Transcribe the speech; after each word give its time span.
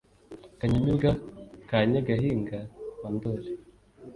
Kanyamibwa 0.59 1.09
ka 1.67 1.77
Nyagahinga 1.89 2.57
wa 2.99 3.09
Ndoli 3.13 3.49